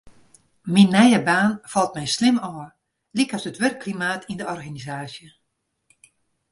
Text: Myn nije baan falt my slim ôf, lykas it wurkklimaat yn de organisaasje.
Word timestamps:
Myn 0.75 0.87
nije 0.95 1.19
baan 1.27 1.53
falt 1.73 1.91
my 1.99 2.05
slim 2.15 2.37
ôf, 2.51 2.67
lykas 3.17 3.43
it 3.49 3.59
wurkklimaat 3.61 4.21
yn 4.31 4.39
de 4.39 4.45
organisaasje. 4.55 5.27